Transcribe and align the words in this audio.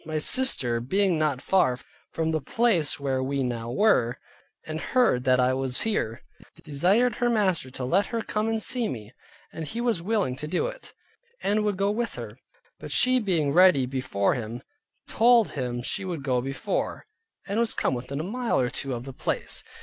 My 0.03 0.17
sister 0.17 0.79
being 0.79 1.19
not 1.19 1.43
far 1.43 1.77
from 2.11 2.31
the 2.31 2.41
place 2.41 2.99
where 2.99 3.21
we 3.21 3.43
now 3.43 3.71
were, 3.71 4.17
and 4.65 4.81
hearing 4.81 5.21
that 5.21 5.39
I 5.39 5.53
was 5.53 5.81
here, 5.81 6.23
desired 6.63 7.17
her 7.17 7.29
master 7.29 7.69
to 7.69 7.85
let 7.85 8.07
her 8.07 8.23
come 8.23 8.47
and 8.47 8.59
see 8.59 8.87
me, 8.89 9.13
and 9.53 9.67
he 9.67 9.79
was 9.79 10.01
willing 10.01 10.35
to 10.37 10.65
it, 10.65 10.95
and 11.43 11.63
would 11.63 11.77
go 11.77 11.91
with 11.91 12.15
her; 12.15 12.39
but 12.79 12.89
she 12.91 13.19
being 13.19 13.51
ready 13.53 13.85
before 13.85 14.33
him, 14.33 14.63
told 15.07 15.51
him 15.51 15.83
she 15.83 16.03
would 16.03 16.23
go 16.23 16.41
before, 16.41 17.05
and 17.47 17.59
was 17.59 17.75
come 17.75 17.93
within 17.93 18.19
a 18.19 18.23
mile 18.23 18.59
or 18.59 18.71
two 18.71 18.95
of 18.95 19.03
the 19.05 19.13
place. 19.13 19.63